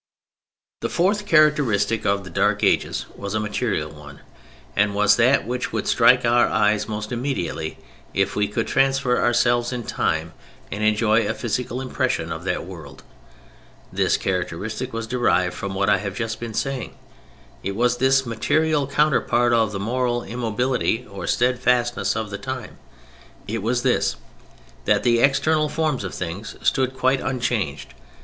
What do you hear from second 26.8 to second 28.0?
quite unchanged.